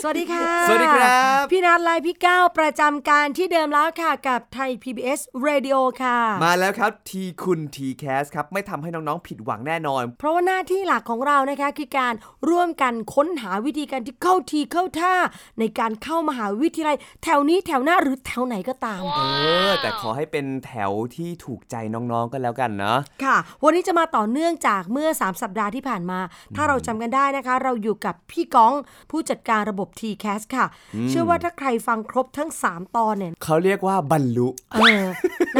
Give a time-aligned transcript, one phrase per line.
[0.00, 12.14] สวัสดีค่ะ สวัสดีครับ พี่นัทไลฟ์พี่ก้าวประจำการที่เดิมแล้วค่ะ กับไทย PBS Radio ค่ะ มาแล้วครับทีคุณทีแคสครับ ไม่ทำให้น้องๆผิดหวังแน่นอน เพราะว่าหน้าที่หลักของเรานะคะคือการ
[12.50, 15.14] ร่วมกันค้นหาวิธีการที่เข้าทีเข้าท่า
[15.58, 19.20] ในการเข้ามหาวิทยาลัย แถวนี้แถวหน้าหรือแถวไหนก็ตาม เอ
[19.68, 26.20] อ แต่ขอให้เป็นแถวที่ถูกใจน้องๆก็แล้วกันเนาะค่ะ วันนี้จะมาต่อเนื่องจากเมื่อ 3 สัปดาห์ที่ผ่านมา
[26.56, 28.72] ถ้าเราจำกันได้นะคะ เราอยู่กับพี่ก้อง
[29.10, 30.66] ผู้จัดการระบบ TCAS ค่ะ
[31.08, 35.04] เชื่อว่าถ้าใครฟังครบทั้ง 3 ตอนเนี่ยเขาเรียกว่าบรรลุเออ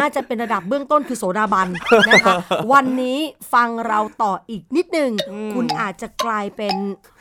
[0.01, 1.69] น่าจะเป็นระดับเบื้องต้นคือโสดาบัน
[2.11, 2.35] นะคะ
[2.73, 3.19] วันนี้
[3.53, 5.11] ฟังเราต่ออีกนิดนึง
[5.55, 6.75] คุณอาจจะกลายเป็น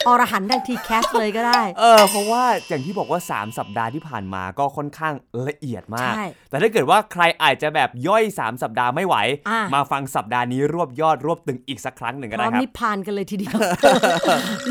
[0.08, 5.14] อรหันต์ทางทีแคสเลยก็ได้ เออ เพราะว่าอย่างที่บอกว่า 3 สัปดาห์ที่ผ่านมาก็ค่อนข้าง
[5.48, 9.16] ละเอียดมากใช่แต่ถ้าเกิดว่าใครอาจจะแบบย่อย 3 สัปดาห์ไม่ไหว
[9.50, 13.58] อะมาฟังสัปดาห์นี้รวบยอดรวบตึงอีกสักครั้งหนึ่งก็พได้ร้อมครับนิพพานกันเลยทีเดียว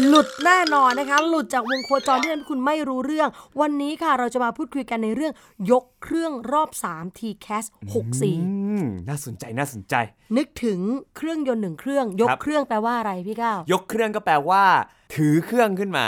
[0.07, 3.29] หลุดแน่นอนนะคะ หลุดจากวงโคจรที่ทำให้คุณไม่รู้เรื่อง
[3.61, 5.33] วันนี้ค่ะเราจะมาพูดคุยกันในเรื่อง
[5.71, 9.95] ยกเครื่องรอบ3 TCAS 64อืมน่าสนใจน่าสนใจ
[10.37, 10.81] นึกถึง
[11.17, 14.65] เครื่องยนต์หนึ่งเครื่อง ยกครับเครื่องแปลว่าอะไรพี่ก้าวยกเครื่องก็แปลว่า
[15.17, 16.07] ถือเครื่องขึ้นมา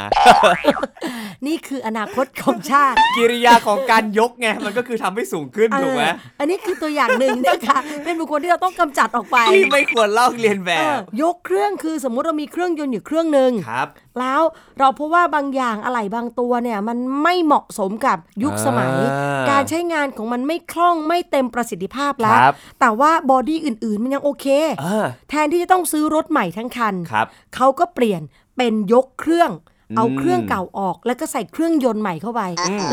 [1.46, 13.88] นี่คืออนาคตของชาติ กิริยาของการยกไงมันก็คือทำให้สูงขึ้นถูกไหมเอออันนี้คือตัวอย่างหนึ่งนะคะเป็นบุคคลที่เราต้องกำจัดออกไปที่ไม่ควรลอกเลียนแบเออบยกเครื่องคือสมมุติเรามีเครื่องยนต์อยู่เครื่องหนึ่งครับ
[14.20, 14.42] แล้ว
[14.78, 24.46] เราพบว่าบางอย่างอะไหล่บางตัวเนี่ยมันไม่เหมาะสมกับยุคสมัยอ่าการใช้งานของมันไม่คล่องไม่เต็มประสิทธิภาพแล้วครับแต่ว่าบอดี้อื่น ๆ มันยังโอเค
[24.84, 28.22] อ่าแทนที่จะต้องซื้อรถใหม่ทั้งคันครับเขาก็เปลี่ยน
[28.56, 29.50] เป็นยกเครื่อง
[29.90, 32.42] อืมเอาเครื่องเก่าออก แล้วก็ใส่เครื่องยนต์ใหม่เข้าไป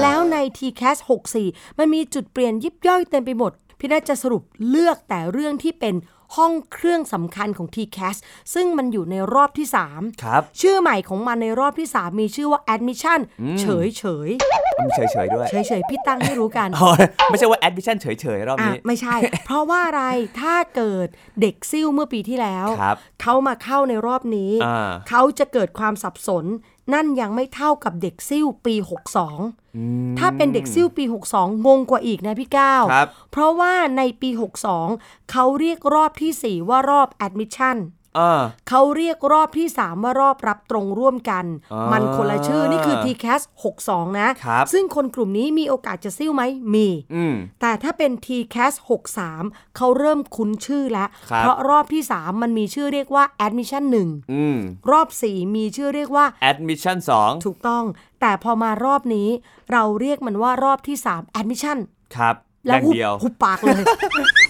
[0.02, 0.98] แล้วใน TCAS
[1.40, 5.96] 64 มันมีจุดเปลี่ยนยิบย่อยเต็มไปหมด พี่น่าจะสรุปเลือกแต่เรื่องที่เป็น
[6.38, 8.18] ห้องเครื่องสำคัญของ TCAS
[8.54, 13.20] ซึ่งมันอยู่ในรอบที่ 3 ครับ ชื่อใหม่ของมันในรอบที่ 3 มีชื่อว่า admission
[13.62, 14.30] เฉยเฉย
[14.84, 16.90] มีเฉยๆด้วย เฉยเฉยๆพี่ตั้งให้รู้กันอ๋อ
[17.30, 18.08] ไม่ใช่ว่า admission เฉ
[18.38, 20.04] ยๆรอบอะนี้ ไม่ใช่ เพราะว่าอะไร
[20.42, 21.08] ถ้าเกิด
[21.42, 26.46] เด็กซิ่วเมื่อปีที่แล้วครับเขามาเข้าในรอบนี้อ่าเขาจะเกิดความสับสน
[26.94, 28.76] นั่นยังไม่เท่ากับเด็กซิ่วปี
[29.48, 31.04] 62 ถ้าเป็นเด็กซิ่วปี
[31.36, 34.30] 62 งงกว่าอีกนะพี่ก้าวครับเพราะว่าในปี
[34.82, 37.99] 62 เขาเรียกรอบทีสี่4 ว่ารอบ admission อ่า
[38.70, 43.42] เขาเรียกรอบที่ 3 ว่ารอบรับตรงร่วมกันอ่ามัมันคนละชื่อนี่คือ TCAS
[43.80, 46.44] 62 นะครับซึ่งคนกลุ่มนี้มีโอกาสจะซิ่วไหม
[46.74, 48.74] มีอืมแต่ถ้าเป็น TCAS
[49.28, 53.84] 63 เขาเริ่มคุ้นชื่อแล้วครับเพราะรอบที่ 3 มันมีชื่อเรียกว่า admission
[54.34, 56.98] อืม1รอบ 4 มีชื่อเรียกว่า admission
[57.46, 57.84] ถูกต้อง
[58.22, 59.30] แต่พอมารอบนี้
[59.72, 63.82] เราเรียกมันว่ารอบที่ 3 admission 2ครับอ แล้วย่างหุบเดียวหุบปากเลย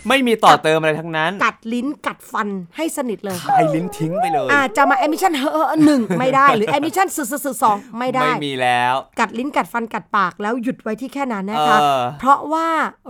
[0.08, 12.68] ไม่มีต่อเติมอะไรทั้งนั้น กัดลิ้นกัดฟันให้สนิทเลยคายลิ้นทิ้งไปเลย อาจจะมา admission เฮ้อหนึ่งไม่ได้ หรือ admission สสสองไม่ได้ ไม่มีแล้ว กัดลิ้นกัดฟันกัดปากแล้วหยุดไว้ที่แค่นั้นนะคะเออเพราะว่า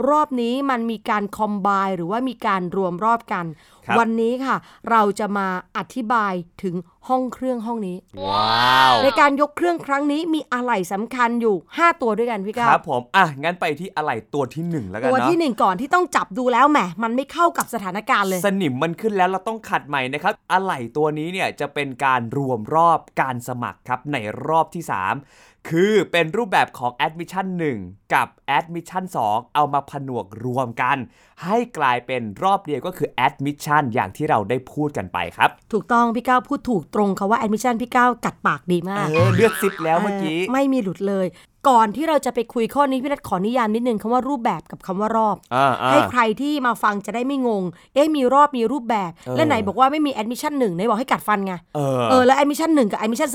[0.09, 1.67] รอบนี้มันมีการคอมไบ
[1.97, 4.55] หรือว่ามีการรวมรอบกันครับ วันนี้ค่ะ
[4.91, 6.33] เราจะมาอธิบาย
[6.63, 6.75] ถึง
[7.09, 24.17] ห้องเครื่องห้องนี้ ว้าว ในการยกเครื่องครั้งนี้มีอะไหล่สำคัญอยู่ 5 ตัวด้วยกันพี่คก้ารับผม อะ งั้นไปที่อะไรตัวที่หนึ่งแล้วกันตัวเนาะที่หนึ่งก่อนที่ต้องจับดูแล้วแหมมันไม่เข้ากับสถานการณ์เลย สนิมมันขึ้นแล้วเราต้องขัดใหม่นะครับอะไหล่ตัวนี้เนี่ยจะเป็นการรวมรอบการสมัครครับใน
[24.47, 27.47] รอบที่ 3 คือเป็นรูปแบบของ Admission
[27.79, 30.97] 1 กับ Admission 2 เอามาผนวกรวมกัน
[31.43, 41.25] ให้กลายเป็นรอบเดียวก็คือ Admission อย่างที่เราได้พูดกันไปครับ ถูกต้องพี่ก้าวพูดถูกตรงคาว่า admission พี่ก้าวกัดปากดีมาก เออเลือดซิปแล้วเมื่อกี้ ไม่มีหลุดเลย
[41.67, 47.63] ก่อนที่เราจะไปคุยข้อนี้พี่นัทขอนิยามนิดนึงคำว่ารูปแบบกับคำว่ารอบอ่าอ่าให้ใครที่มาฟังจะได้ไม่งง
[47.93, 53.29] เอ๊ะมีรอบมีรูปแบบเออและไหนบอกว่าไม่มี admission หนึ่งไหนบอกให้กัดฟันไง เออเออแล้ว admission หนึ่งกับ admission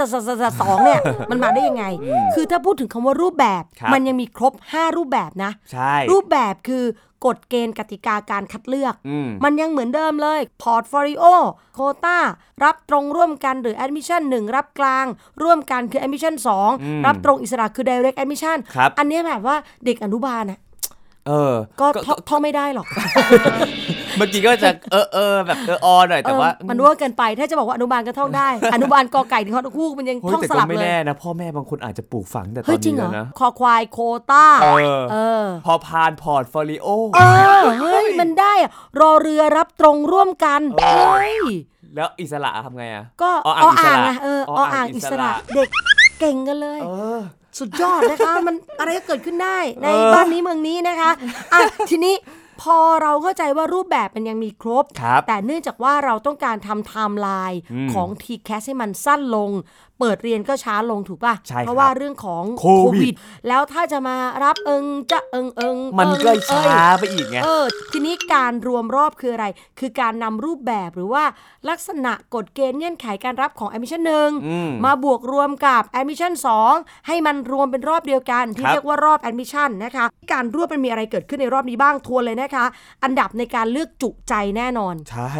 [0.61, 1.01] สองเนี่ย
[1.31, 1.85] มันมาได้ยังไง
[2.35, 6.85] คือถ้าพูดถึงคำว่ารูปแบบครับมันยังมีครบ 5 รูปแบบนะใช่รูปแบบคือ
[7.27, 11.25] กฎเกณฑ์กติกาการคัดเลือกอืมมันยังเหมือนเดิมเลย portfolio
[11.75, 12.19] โควตา
[12.65, 15.07] รับตรงร่วมกันหรือ admission 1 รับกลาง
[15.43, 16.35] ร่วมกันคือ admission
[16.71, 20.59] 2 รับตรงอิสระคือ direct admission ครับอันเนี้ยแบบว่าเด็กอนุบาลน่ะ
[21.29, 22.87] เออ ก็ท่องท่องไม่ได้หรอก
[24.17, 33.99] เมื่อกี้ก็จะเออเออแบบเออออหน่อยแต่ว่าเออมันเวอร์เกินไปถ้าจะบอกว่าอนุบาลก็ท่องได้ อนุบาลกอไก่ถึงฮอตคู่มันยังเฮ้ยท่องแต่สก็ลับไม่เลยแน่นะพ่อแม่บางคนอาจจะปลูกฝังแต่ตเฮ้อยนจริงนี้เหรแล้อวนะคอควายโค
[34.31, 34.69] ต้าเอ
[34.99, 37.21] อเออ พอพานพอร์ตโฟลิโอเอ
[37.61, 41.35] อเฮ้ยมันได้อะรอเรือรับตรงร่วมกันเฮ้ย
[41.97, 45.69] แล้วอิสระทำไงอะก็อออ่างอิสอ่างระอะเอออออ่างอ่างอิอิสสระระเด็ก
[46.21, 46.89] เก่งกันเลยเอ
[47.19, 47.21] อ
[47.59, 51.11] สุดยอดนะคะ มันอะไรก็เกิดขึ้นได้ในเออบ้านนี้เมืองนี้นะคะ
[51.53, 51.61] อะ
[51.91, 52.15] ทีนี้
[52.63, 59.51] พอเราเข้าใจว่ารูปแบบมันยังมีครบครับแต่เนื่องจากว่าเราต้องการทำไทม์ไลน์อืมของ t c a s ให้มันสั้นลง
[60.01, 62.67] เปิดเรียนก็ช้าลงถูกป่ะใช่ครับเพราะว่าเรื่องของโค
[63.01, 63.15] วิด
[63.49, 69.47] แล้วถ้าจะมารับเอิงจะเอิงเอิงมันก็เอิงช้าเอ้ยไปอีกไงเออทีนี้การรวมรอบคืออะไร
[69.79, 71.25] คือการนำรูปแบบหรือว่า
[71.69, 76.33] ลักษณะกฎเกณฑ์เงื่อนไขการรับของ admission หนึ่งอืมมาบวกรวมกับ admission
[76.71, 82.65] 2ให้มันรวมเป็นรอบเดียวกันที่ครับเรียกว่ารอบ admission นะคะการรวบมันมีอะไรเกิดขึ้นในรอบนี้บ้างทวนเลยนะคะ
[83.05, 85.31] อันดับในการเลือกจุใจแน่นอน ใช่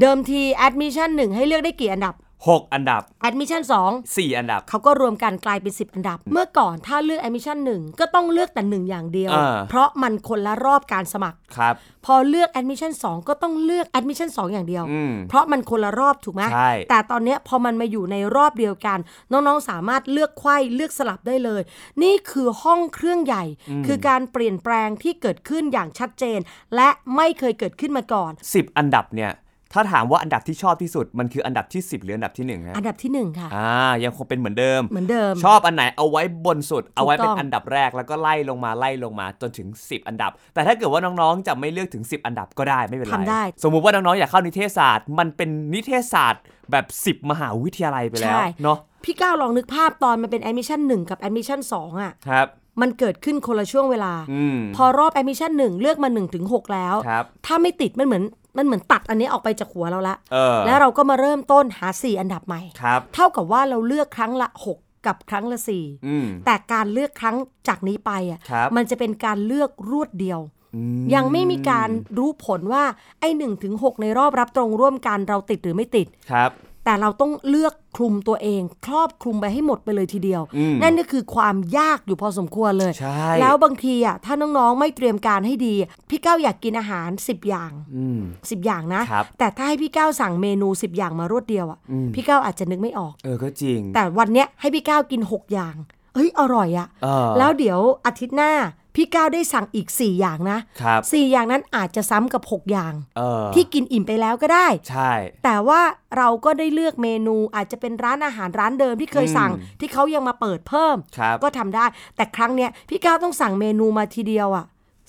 [0.00, 2.14] เดิมที admission 1ให้เลือกได้กี่อันดับ
[2.48, 11.74] หกอันดับ admission 2สี่อันดับ เขาก็รวมกันกลายเป็น 10 อันดับ เมื่อก่อนถ้าเลือก admission 1 ก็ต้องเลือกแต่หนึ่งอย่างเดียวอ่าเพราะมันคนละรอบการสมัคร ครับ
[12.06, 18.98] พอเลือก admission 2 ก็ต้องเลือก admission 2 อย่างเดียว อืม เพราะมันคนละรอบถูกไหมใช่ แต่ตอนเนี้ยพอมันมาอยู่ในรอบเดียวกัน
[19.32, 21.62] น้องๆ สามารถเลือกไขว้เลือกสลับได้เลย
[22.02, 23.44] นี่คือห้องเครื่องใหญ่
[23.86, 26.38] คือการเปลี่ยนแปลงที่เกิดขึ้นอย่างชัดเจน
[26.76, 29.32] และไม่เคยเกิดขึ้นมาก่อนสิบอันดับเนี่ย
[29.74, 33.70] ถ้าถามว่าอันดับที่ชอบที่สุดมันคืออันดับที่ 10 หรืออันดับที่1ฮะอันดับที่หนึ่งค่ะ อ่า
[34.04, 51.18] ยังคงเป็นเหมือนเดิม เหมือนเดิม ชอบอันไหนเอาไว้บนสุด เอาไว้เป็นต้องอันดับแรกแล้วก็ไล่ลงมาไล่ลงมาจนถึง 10 อันดับ แต่ถ้าเกิดว่าน้องๆ จะไม่เลือกถึง 10 อันดับก็ได้ไม่เป็นไรทำได้ สมมุติว่าน้องๆอยากเข้านิเทศศาสตร์ มันเป็นนิเทศศาสตร์แบบ 10 มหาวิทยาลัยไปแล้วเนาะพี่ก้าวลองนึกภาพตอนมันเป็น admission 1กับ
[51.26, 52.46] admission 2อะครับ
[52.80, 58.24] มันเกิดขึ้นคนละช่วงเวลาอืมพอรอบ admission 1เลือกมา1ถึง6แล้วครับถ้าไม่ติดมันเหมือน
[58.56, 65.58] มันเหมือนตัดอันนี้ออกไปจากหัวเราละเออแล้วเราก็มาเริ่มต้นหา 4 อันดับใหม่ครับเท่ากับว่าเราเลือกครั้งละ 6 กับครั้งละ
[66.06, 67.36] อืม4แต่การเลือกครั้ง
[67.68, 70.40] จากนี้ไปอะครับมันจะเป็นการเลือกรวดเดียว
[70.74, 72.84] อืมยังไม่มีการรู้ผลว่า
[73.20, 76.50] ไอ้หนึ่งถึงหกในรอบรับตรงร่วมกันเราติดหรือไม่ติดครับ
[76.84, 85.74] แต่เราต้องเลือกคลุมตัวเอง ครอบคลุมไปให้หมดไปเลยทีเดียวอืมนั่นก็คือความยากอยู่พอสมควรเลยใช่แล้วบางทีอะถ้าน้องๆไม่เตรียมการให้ดี
[86.10, 95.76] พี่ก้าวอยากกินอาหาร 10 อย่างอืม10อย่างนะครับแต่ถ้าให้พี่ก้าวสั่งเมนู 10 อย่างมารวดเดียวอะอืมพี่ก้าวอาจจะนึกไม่ออกเออก็จริง แต่วันเนี้ยให้พี่ก้าวกิน 6 อย่าง
[96.14, 98.52] เอ้ยอร่อยอะเออแล้วเดี๋ยวอาทิตย์หน้า
[98.94, 105.12] พี่ก้าวได้สั่งอีก 4 อย่างนะครับสี่อย่างนั้นอาจจะซ้ำกับ 6 อย่าง เออที่กินอิ่มไปแล้วก็ได้ ใช่
[105.44, 105.80] แต่ว่า
[106.16, 111.86] เราก็ได้เลือกเมนูอาจจะเป็นร้านอาหารร้านเดิมที่เคยสั่ง อืมที่เขายังมาเปิดเพิ่ม ครับ ก็ทำได้
[112.16, 114.66] แต่ครั้งเนี้ยพี่ก้าวต้องสั่งเมนูมาทีเดียวอะ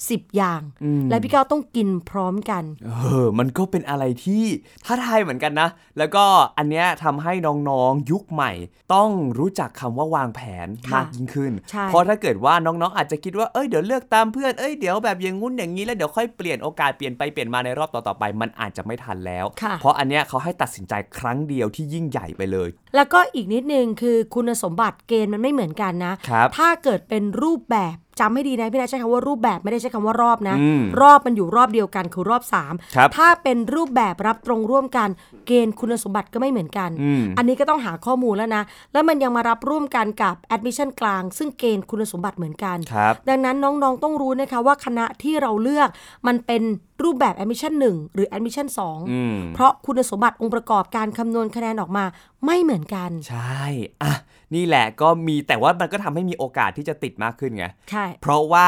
[0.10, 0.62] สิบอย่าง
[1.10, 2.92] และพี่ก้าวต้องกินพร้อมกัน เอ
[3.24, 4.44] อ มันก็เป็นอะไรที่
[4.86, 6.26] ท้าทายเหมือนกันนะ แล้วก็
[6.58, 7.34] อันเนี้ยทำให้
[7.70, 8.52] น้องๆยุคใหม่
[8.94, 9.10] ต้อง
[9.40, 35.10] รู้จักคำว่าวางแผนค่ะมากยิ่งขึ้นใช่เพราะถ้าเกิดว่าน้องๆอาจจะคิดว่า เอ้ย เดี๋ยวเลือกตามเพื่อน เอ้ย เดี๋ยวแบบอย่างงุ้นอย่างนี้แล้วเดี๋ยวค่อยเปลี่ยนโอกาสเปลี่ยนไปเปลี่ยนมาในรอบต่อๆไป มันอาจจะไม่ทันแล้วค่ะเพราะอันเนี้ยเขาให้ตัดสินใจครั้งเดียวที่ยิ่งใหญ่ไปเลย แล้วก็อีกนิดนึงคือคุณสมบัติเกณฑ์มันไม่เหมือนกันนะครับถ้าเกิดเป็นรูปแบบ จำให้ดีนะพี่นาใช้คำว่ารูปแบบไม่ได้ใช้คำว่ารอบนะอืมรอบมันอยู่รอบเดียวกันคือรอบ3ครับถ้าเป็นรูปแบบรับตรงร่วมกัน
[35.48, 38.64] เกณฑ์คุณสมบัติก็ไม่เหมือนกันอืมอันนี้ก็ต้องหาข้อมูลแล้วนะ
[38.94, 45.90] แล้วมันยังมารับร่วมกันกับ admission กลาง ซึ่งเกณฑ์คุณสมบัติเหมือนกันครับดังนั้นน้องๆต้องรู้นะคะว่าคณะที่เราเลือก
[46.28, 46.64] มันเป็น
[47.04, 48.68] รูปแบบ admission 1 หรือ admission
[49.12, 52.06] อืม2เพราะคุณสมบัติองค์ประกอบการคำนวณคะแนนออกมา
[52.46, 53.64] ไม่เหมือนกัน ใช่
[54.04, 54.14] อะ
[54.56, 58.68] นี่แหละก็มีแต่ว่ามันก็ทำให้มีโอกาสที่จะติดมากขึ้นไง ใช่ เพราะว่า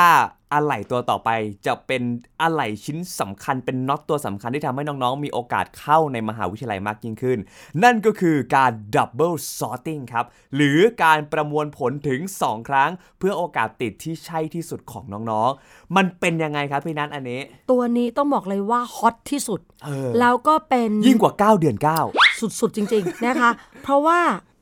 [0.53, 1.29] อะไหล่ตัวต่อไป
[1.65, 2.03] จะเป็น
[2.41, 7.39] อะไหล่ชิ้นสำคัญเป็นน็อตตัวสำคัญที่ทำให้น้องๆ มีโอกาสเข้าในมหาวิทยาลัยมากยิ่งขึ้น
[7.83, 10.25] นั่นก็คือการ double sorting ครับ
[10.55, 21.77] หรือการประมวลผลถึง 2 ครั้ง เพื่อโอกาสติดที่ใช่ที่สุดของน้องๆ มันเป็นยังไงครับพี่นัทอันนี้ ตัวนี้ต้องบอกเลยว่าฮอตที่สุดเออแล้วก็เป็นยิ่งกว่า 9 เดือน
[22.13, 23.51] 9 สุดๆ จริงๆนะคะ
[23.83, 24.19] เพราะว่า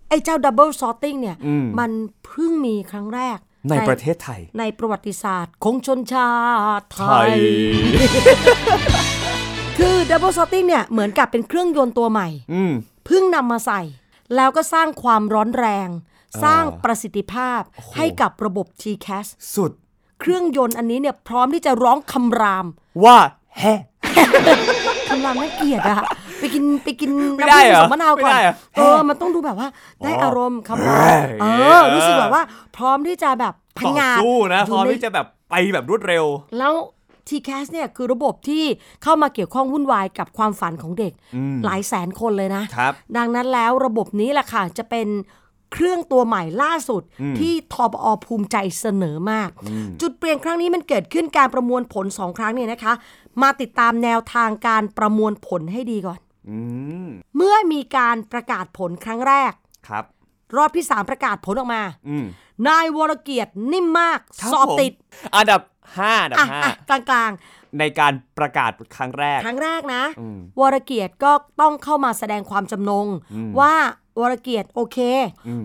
[0.10, 1.92] ไอ้เจ้า double sorting เนี่ยอืมมัน
[2.26, 3.38] เพิ่งมีครั้งแรก
[3.70, 6.32] ในประเทศไทย ในประวัติศาสตร์ของชนชา
[6.80, 7.30] ติไทย
[9.78, 12.74] คือ double sorting เนี่ยเหมือนกับเป็นเครื่องยนต์ตัวใหม่อืม
[13.06, 13.82] เพิ่งนำมาใส่
[14.36, 15.90] แล้วก็สร้างความร้อนแรง
[16.44, 17.62] สร้างประสิทธิภาพ
[17.96, 19.72] ให้กับระบบ TCAS สุด
[20.20, 22.66] เครื่องยนต์อันนี้เนี่ยพร้อมที่จะร้องคำราม
[23.04, 23.18] ว่า
[23.60, 23.80] แฮะ
[25.10, 26.00] คำรามน่าเกลียดอะ
[26.46, 29.68] ไปกินไปกินไม่ได้เหรอน้ำผึ้งผสมมะนาวก่อนไม่ได้เหรอเออมันต้องดูแบบว่า
[30.04, 31.46] ได้อ๋อออารมณ์คำรามเฮ้ยเอ
[31.80, 32.44] อรู้สึกแบบว่า
[32.76, 36.26] พร้อมที่จะแบบพังต่องาดสู้นะอพร้อมในที่จะแบบไปแบบรวดเร็ว
[36.60, 36.74] แล้ว
[37.30, 38.64] TCAS เนี่ยคือระบบที่
[39.04, 41.14] เข้ามาเกี่ยวข้องวุ่นวายกับความฝันของเด็ก
[41.66, 45.08] หลายแสนคนเลยนะครับดังนั้นแล้วระบบนี้แหละค่ะจะเป็น
[45.74, 47.02] เครื่องตัวใหม่ล่าสุด
[47.40, 49.50] ที่ทบอภูมิใจเสนอมาก
[50.02, 52.94] จุดเปลี่ยนครั้งนี้มันเกิดขึ้นการประมวลผลสองครั้งเนี่ยนะคะ
[53.42, 56.25] มาติดตามแนวทางการประมวลผลให้ดีก่อนอืม
[57.36, 59.54] เมื่อมีการประกาศผลครั้งแรก
[59.88, 60.04] ครับ
[60.58, 62.26] รอบที่3ประกาศผลออกมา อืม
[62.68, 64.94] นายวรเกียรตินิ่มมาก ครับสอบผมติด
[65.36, 65.62] อันดับ
[65.98, 66.74] ห้าอันดับอะห้าอะ
[67.10, 67.32] กลาง
[67.80, 73.08] ในการประกาศครั้งแรก ๆ ครั้งแรกนะ อืม วรเกียรติก็ต้องเข้ามาแสดงความจำนง
[73.60, 73.76] ว่า
[74.20, 74.98] วรเกียรติโอเค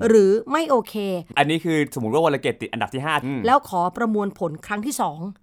[0.09, 0.95] หรือไม่โอเค
[1.39, 5.03] อันนี้คือสมมติว่าวรเกตติดอันดับที่ห้าอืมแล้วขอประมวลผลครั้งที่2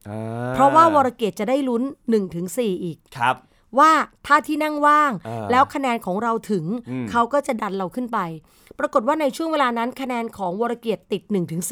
[0.10, 0.18] อ่
[0.56, 1.84] เพราะว่าวรเกียรติจะได้ลุ้น
[2.34, 3.36] 1-4 อีก ครับ
[3.80, 3.92] ว่า
[4.26, 8.20] ถ้าที่นั่งว่างเออแล้วคะแนนของเราถึงอืมเขาก็จะดันเราขึ้นไป
[8.80, 11.22] ปรากฏว่าในช่วงเวลานั้นคะแนนของวรเกียรติติด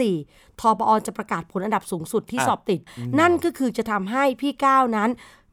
[0.06, 2.80] 1-4ทปอจะประกาศผลอันดับสูงสุดที่สอบติด
[3.20, 5.12] นั่นก็คือจะทำให้พี่ก้าวนั้น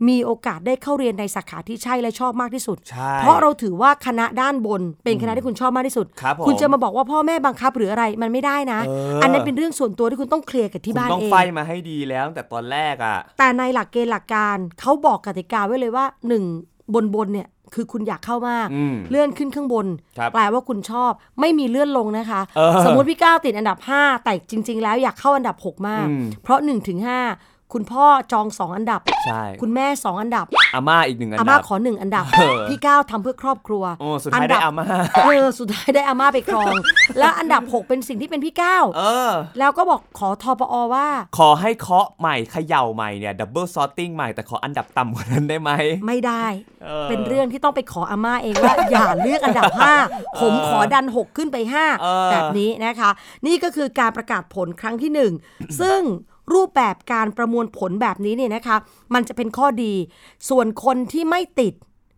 [0.08, 16.44] มีโอกาสได้เข้าเรียนในสาขาที่ใช่และชอบมากที่สุดใช่เพราะเราถือว่าคณะด้านบน เป็นคณะที่คุณชอบมากที่สุดครับผมณจะมาบอกว่าพ่อแม่บังคับหรืออะไรมันไม่ได้นะเอออัอันนั้นเป็นเรื่องส่วนตัวที่คุณต้องเคลียร์กับที่คุณบ้านต้องเองไฟมาให้ดีแล้วตั้งแต่ตอนแรกอะแต่ในหลักเกณฑ์หลักการเขาบอกกติกาไว้เลยว่าหนึ่ง
[16.94, 19.86] บนบนเนี่ย คือคุณอยากเข้ามากอืมเลื่อนขึ้นข้างบน
[20.18, 26.98] ครับแปลว่าคุณชอบไม่มีเลื่อนลงนะคะเออสมมุติพี่ก้าวติดอันดับ 5 แต่จริง ๆ แล้วอยากเข้าอันดับ 6 มากอืมเพราะ1ถึง
[27.30, 34.86] 5 คุณพ่อจอง 2 อันดับ ใช่คุณแม่ 2 อันดับ อาม่าอีกหนึ่งอันอาดัม่าบขอ1อันดับ เออ พี่ก้าวทำเพื่อครอบครัวโอ้สุดท้ายได้อาม่า
[35.24, 36.74] เออสุดท้ายได้อาม่าไปครอง
[37.18, 41.06] และอันดับ 6 เป็นสิ่งที่เป็นพี่ก้าวเออ แล้วก็บอกขอทปอว่า
[41.38, 45.70] ขอให้เคาะใหม่เขย่าใหม่เนี่ย double sorting ใหม่แต่ขออันดับต่ำกว่านั้นได้ไหม
[46.06, 46.46] ไม่ได้
[46.84, 49.72] เออเป็นเรื่องที่ต้องไปขออาม่าเองว่า อย่าเลือกอันดับ
[50.04, 51.56] 5 ผมขอดัน 6 ขึ้นไป
[52.02, 53.10] เออ 5 แบบนี้นะคะ
[53.46, 55.10] นี่ก็คือการประกาศผลครั้งที่
[55.46, 56.00] 1 ซึ่ง
[56.52, 58.76] รูปแบบการประมวลผลแบบนี้เนี่ยนะคะ
[59.14, 59.92] มันจะเป็นข้อดี
[60.48, 61.74] ส่วนคนที่ไม่ติด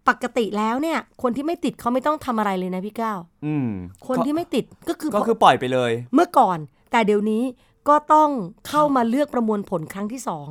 [0.09, 3.69] ปกติแล้วเนี่ย คนที่ไม่ติดเขาไม่ต้องทำอะไรเลยนะพี่ก้าวอืม
[4.09, 6.59] คนที่ไม่ติดก็คือก็คือปล่อยไปเลย เมื่อก่อน
[6.93, 7.43] แต่เดี๋ยวนี้
[7.89, 8.31] ก็ต้อง
[8.69, 10.49] เข้ามาเลือกประมวลผลครั้งที่สอง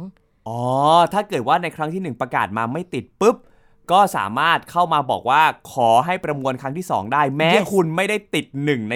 [0.47, 0.61] อ๋อ
[1.13, 3.35] ถ้าเกิดว่าในครั้งที่หนึ่งประกาศมาไม่ติดปุ๊บ
[3.91, 8.95] ก็สามารถเข้ามาบอกว่าขอให้ประมวลครั้งที่ 2 ได้ แม้ Yes คุณไม่ได้ติด 1 ใน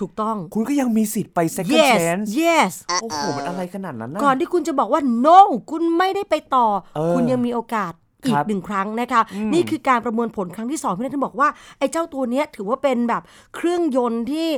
[0.00, 2.72] ถูกต้อง10คุณก็ยังมีสิทธิ์ไป second yes chance yes
[3.02, 5.38] โอ้โหมันอะไรขนาดนั้นนะ ก่อนที่คุณจะบอกว่า no
[5.70, 7.92] คุณไม่ได้ไปต่อเออคุณยังมีโอกาส
[8.26, 9.22] อีครักบหนึ่งครั้งนะคะ
[9.54, 11.48] นี่คือการประมวลผลครั้งที่สองพี่นัทบอกว่า
[11.78, 13.22] ไอ้เจ้าตัวเนี้ยถือว่าเป็นแบบ
[13.54, 14.48] เครื่องยนต์ที่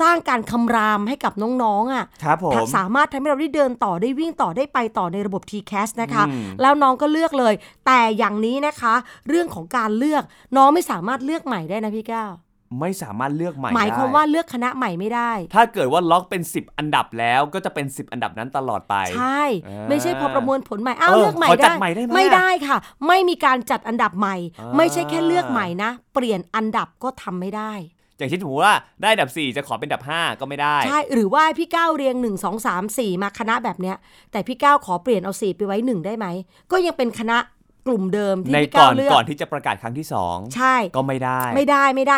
[0.00, 1.32] สร้างการคำรามให้กับ
[1.62, 7.54] น้องๆอะครับผมสามารถทำให้เราได้เดินต่อได้วิ่งต่อได้ไปต่อในระบบ TCAS นะคะอืมแล้วน้องก็เลือกเลย
[7.86, 8.94] แต่อย่างนี้นะคะ
[9.28, 10.22] เรื่องของการเลือก
[10.56, 12.32] น้องไม่สามารถเลือกใหม่ได้นะพี่ก้าว
[12.80, 27.72] ไม่สามารถเลือกใหม่หมายความได้ว่าเลือกคณะใหม่ไม่ได้ ถ้าเกิดว่าล็อกเป็น 10 อันดับแล้วก็จะเป็น 10 อันดับนั้นตลอดไป ใช่อ่าไม่ใช่พอประมวลผลใหม่อ้าวเออเลือกใหม่ขอจัได้ดใหม่ได้ไหมไม่ได้ค่ะ ไม่มีการจัดอันดับใหม่อ่าไม่ใช่แค่เลือกใหม่นะ เปลี่ยนอันดับก็ทำไม่ได้
[28.18, 33.96] อย่างเช่นสมมติว่าได้อันดับ 4 จะขอเป็นอันดับ 5 ก็ไม่ได้ ใช่ หรือว่าพี่ก้าวเรียง 1 2 3 4 มาคณะแบบเนี้ย
[34.32, 36.26] แต่พี่ก้าวขอเปลี่ยนเอา 4 ไปไว้ 1 ได้ไหม
[36.72, 37.38] ก็ยังเป็นคณะ
[37.86, 42.16] กลุ่มเดิมที่ในพี่ก่ก้าอวนเลือกก่อนที่จะประกาศครั้งที่ 2 ใช่ก็ไม่ได้ ไม่ได้ไม่ได้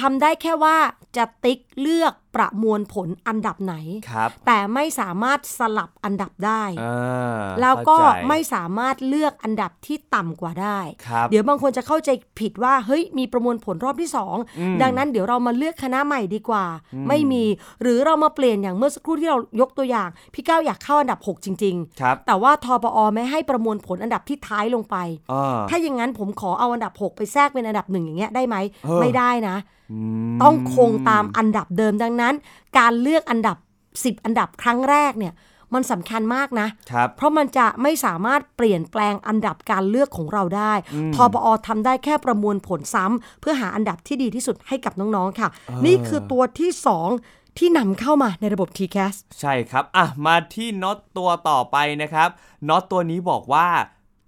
[0.00, 0.78] ทำได้แค่ว่า
[1.16, 3.74] จะติ๊กเลือกประมวลผลอันดับไหน
[4.10, 16.64] ครับแต่ไม่สามารถสลับอันดับได้อ่าแล้วก็เข้าใจไม่สามารถเลือกอันดับที่ต่ำกว่าได้ครับเดี๋ยวบางคนจะเข้าใจผิดว่าเฮ้ยมีประมวลผลรอบที่สองอืมดังนั้นเดี๋ยวเรามาเลือกคณะใหม่ดีกว่า
[17.08, 17.44] ไม่มี
[17.82, 24.96] หรือเรามาเปลี่ยนอย่างเมื่อสักครู่ที่เรายกตัวอย่าง พี่ก้าวอยากเข้าอันดับ 6 จริงครับๆแต่ว่าทปอไม่ให้ประมวลผลอันดับที่ท้ายลงไป
[25.32, 29.56] อ่าถ้าอย่างนั้นผมขอเอาอันดับ 6 ไปแทรกเป็นอันดับหนึ่งอย่างเงี้ยได้ไหมเออไม่ได้นะ
[29.92, 29.98] อื
[30.34, 32.34] มต้องคงตามอันดับเดิมดังนั้น
[32.78, 33.56] การเลือกอันดับ
[33.90, 35.34] 10 อันดับครั้งแรกเนี่ย
[35.74, 40.72] มันสำคัญมากนะครับเพราะมันจะไม่สามารถเปลี่ยนแปลงอันดับการเลือกของเราได้
[41.14, 45.48] ทปอทำได้แค่ประมวลผลซ้ำเพื่อหาอันดับที่ดีที่สุดให้กับน้องๆค่ะ
[45.86, 46.70] นี่คือตัวที่
[47.16, 52.28] 2 ที่นำเข้ามาในระบบ TCAS ใช่ครับ อะ มาที่น็อตตัวต่อไปนะครับ
[52.68, 53.68] น็อตตัวนี้บอกว่า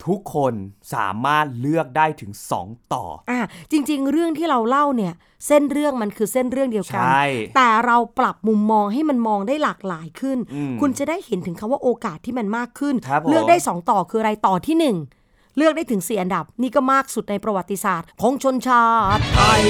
[0.06, 0.54] ทุกคน
[0.94, 2.32] สามารถเลือกได้ถึง
[2.62, 5.12] 2 ต่ออะจริง ๆ เรื่องที่เราเล่าเนี่ย
[5.46, 7.24] เส้นเรื่องมันคือเส้นเรื่องเดียวกันใช่
[7.56, 14.76] แต่เราปรับมุมมองให้มันมองได้หลากหลายขึ้นอืมคุณจะได้เห็นถึงคำว่าโอกาสที่มันมากขึ้นครับผมเลือกได้ 2 ต่อคืออะไรต่อที่
[15.20, 18.84] 1 เลือกได้ถึง4อันดับ นี่ก็มากสุดในประวัติศาสตร์ ของชนชา
[19.16, 19.62] ติไทย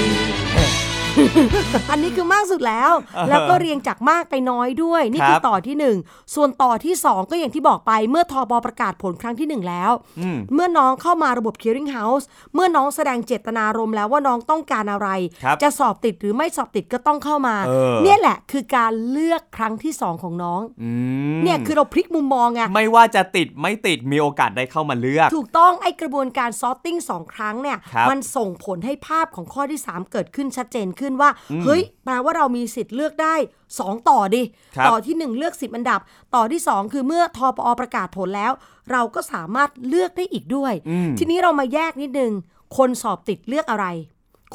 [1.91, 2.91] อันนี้คือมากสุดแล้ว
[3.29, 15.09] แล้วก็เรียงจากมากไปน้อยด้วย นี่ครับคือต่อที่ 1 ส่วนต่อที่ 2 ก็อย่างที่บอกไปเมื่อทปอ.ประกาศผลครั้งที่ 1 แล้วอืมเมื่อน้องเข้ามาระบบ clearing house เมื่อน้องแสดงเจตนารมณ์แล้วว่าน้องต้องการอะไร
[15.43, 20.89] ครับจะสอบติดหรือไม่สอบติดก็ต้องเข้ามาเออเนี่ยแหละคือการเลือกครั้งที่ 2 ของน้องอื
[21.37, 31.29] มเนี่ยคือเราพลิกมุมมองไงไม่ว่าจะติดไม่ติดมีโอกาสได้เข้ามาเลือก ถูกต้องไอ้กระบวนการ sorting สองครั้งเนี่ยครับมันส่งผลให้ภาพของข้อที่ 3 เกิดขึ้นชัดเจนขึ้นว่า
[31.63, 33.35] เฮ้ย แปลว่าเรามีสิทธิ์เลือกได้
[33.71, 34.41] 2 ต่อดิ
[34.75, 35.99] ครับต่อที่ 1 เลือก 10 อันดับ
[36.35, 38.51] ต่อที่ 2 คือเมื่อทปอประกาศผลแล้ว
[38.91, 42.31] เราก็สามารถเลือกได้อีกด้วยอืมทีนี้เรามาแยกนิดนึง
[42.77, 43.87] คนสอบติดเลือกอะไร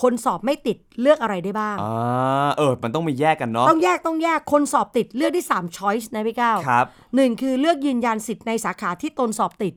[0.03, 9.75] คนสอบไม่ติดเลือกอะไรได้บ้าง อ่า เออ มันต้องมีแยกกันเนาะ ต้องแยกต้องแยก คนสอบติดเลือกได้3 choice นะพี่ก้าวครับหนึ่งคือเลือกยืนยันสิทธิ์ในสาขาที่ตนสอบติด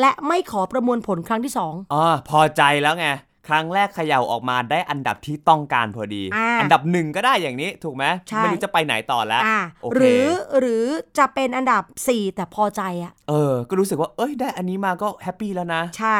[0.00, 3.06] และไม่ขอประมวลผลครั้งที่สองอ๋อพอใจแล้วไง
[3.48, 10.26] ครั้งแรกเขย่าออกมาได้อันดับที่ต้องการพอดีอ่าอันดับหนึ่งก็ได้อย่างนี้ถูกไหมใช่ไม่รู้จะไปไหนต่อแล้วอ่าโอเคหรือ
[10.58, 10.84] หรือ
[11.18, 16.16] จะเป็นอันดับ 4 แต่พอใจอะเออ ก็รู้สึกว่าเอ้ยได้อันนี้มาก็ happy แล้วนะ ใช่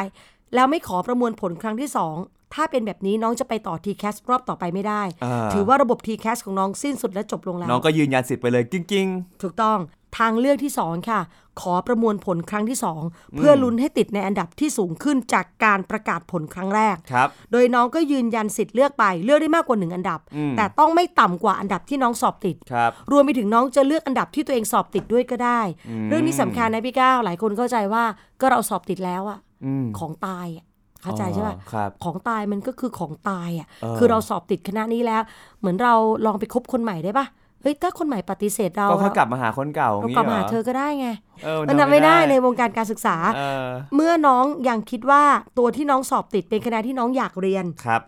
[0.55, 1.91] แล้วไม่ขอประมวลผลครั้งที่
[2.23, 9.09] 2 ถ้าเป็นแบบนี้น้องจะไปต่อ TCAS รอบต่อไปไม่ได้อ่าถือว่าระบบ TCAS ของน้องสิ้นสุดและจบลงแล้ว น้องก็ยืนยันสิทธิ์ไปเลยกิ้ง
[9.43, 9.79] ถูกต้อง
[10.19, 11.21] ทางเลือกที่ 2 ค่ะ
[11.61, 28.05] ขอประมวลผลครั้งที่ 2 เพื่อลุ้นให้ติดในอันดับที่สูงขึ้นจากการประกาศผลครั้งแรกๆครับโดยน้องก็ยืนยันสิทธิ์เลือกไปเลือกได้มากกว่า 1 อันดับอืมแต่ต้องไม่ต่ำกว่าอันดับที่น้องสอบติดครับรวมไปถึงน้องจะเลือกอันดับที่ตัวเองสอบติดด้วยก็ได้อืมเรื่องนี้สำคัญนะพี่ก้าวหลายคนเข้าใจว่า
[28.41, 30.65] ก็เราสอบติดแล้วอะอืมของตายอะ
[31.03, 35.23] เข้าใจใช่ปะอ๋อครับของตายมันก็คือของตายอะเออคือเราสอบติดคณะนี้แล้ว
[35.59, 35.95] เหมือนเรา
[36.27, 37.27] ลองไปคบคนใหม่ได้ปะ
[37.63, 41.09] เฮ้ยถ้าคนใหม่ปฏิเสธเราก็ค่อยกลับมาหาคนเก่าอเราย่างกลับนี้มาเหรหาอเธอก็ได้ไง
[41.45, 45.23] เออมันทำไม่ได้ในวงการการศึกษาเออเมื่อน้องยังคิดว่า
[45.59, 48.03] ตัวที่น้องสอบติดเป็นคณะที่น้องอยากเรียนครับ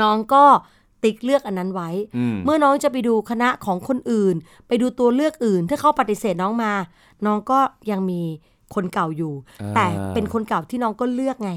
[0.00, 0.44] น้องก็
[1.02, 4.34] ติ๊กเลือกอันนั้นไว้อืมเมื่อน้องจะไปดูคณะของคนอื่น
[4.68, 6.72] ไปดูตัวเลือกอื่น ถ้าเขาปฏิเสธน้องมา
[7.26, 7.58] น้องก็
[7.90, 8.22] ยังมี
[8.74, 11.52] คนเก่าอยู่อ่าแต่เป็นคนเก่าที่น้องก็เลือกไง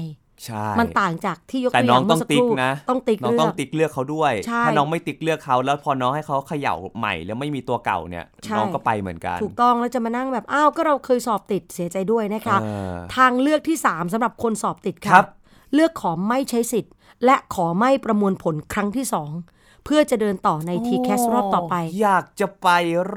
[0.46, 15.26] ใช่ มันต่างจากที่ยกแต่ตัวอน้อย่างงต้เมื่องอสักติ๊คกรู่นะต้องติ๊กน้องเลืต้ออกงติ๊กเลือกเขาด้วยใช่ถ้าน้องไม่ติ๊กเลือกเขาแล้วพอน้องให้เขาเขย่าใหม่แล้วไม่มีตัวเก่าเนี่ยใช่น้องก็ไปเหมือนกัน ถูกต้องแล้วจะมานั่งแบบอ้าวก็เราเคยสอบติดเสียใจด้วยนะคะเออทางเลือกที่ 3สำหรับคนสอบติดครัค่ะบ
[15.74, 16.92] เลือกขอไม่ใช้สิทธิ์
[17.24, 22.68] และขอไม่ประมวลผลครั้งที่ 2 เพื่อจะเดินต่อใน TCAS รอบต่อไป อยากจะไป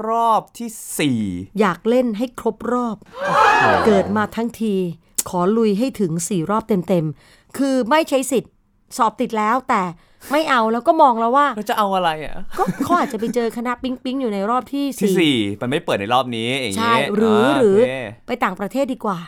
[0.06, 0.68] รอบที่
[0.98, 1.20] สี่
[1.60, 2.96] อยากเล่นให้ครบรอบ
[3.86, 4.76] เกิดมาทั้งที
[5.28, 8.52] ขอลุยให้ถึง 4 รอบเต็มๆ คือไม่ใช้สิทธิ์
[8.96, 9.82] สอบติดแล้วแต่
[10.32, 17.92] ไม่เอาแล้วก็มองแล้วว่าแล้วจะเอาอะไรอะก็เขาอาจจะไปเจอคณะปิ๊งปิ๊งๆอยู่ในรอบที่ที่สี่สี่มันไม่เปิดในรอบนี้อย่างใช่งี้หรือหรือโเค
[18.26, 19.18] ไปต่างประเทศดีกว่า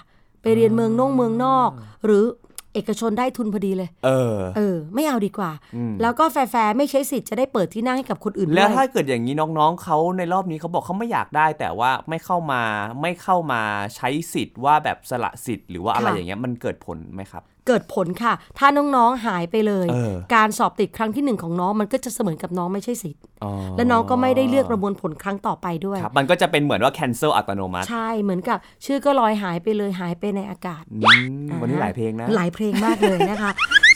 [0.42, 1.70] ไปเรียนเมืองนอกเมืองนอก
[2.04, 6.36] หรือเอกชนได้ทุนพอดีเลย เออ เออ ไม่เอาดีกว่าอืมแล้วก็แฟ
[6.66, 12.62] ร์ๆไม่ใช้สิทธิ์จะได้เปิดที่นั่งให้กับคนอื่นด้แล้ววยถ้าเกิดอย่างนี้น้องๆเขาในรอบนี้เขาบอกเขาไม่อยากได้ แต่ว่าไม่เข้ามา
[13.02, 13.62] ไม่เข้ามา
[13.96, 30.98] ใช้สิทธิ์ว่าแบบสละสิทธิ์หรือว่าอะไรค่ะอย่างเงี้ยมันเกิดผลไหมครับเกิดผลค่ะ ถ้าน้องๆหายไปเลยเออการสอบติดครั้งที่หนึ่งของน้องมันก็จะเสมือนกับน้องไม่ใช่สิทธิ์อ๋อและน้องก็ไม่ได้เลือกประมวลผลครั้งต่อไปด้วยครับมันก็จะเป็นเหมือนว่า cancel อัตโนมัติ ใช่ เหมือนกับ ชื่อก็ลอยหายไปเลยหายไปในอากาศอื
[31.46, 33.50] มวันนี้หลายเพลงนะ หลายเพลงมากเลยนะคะ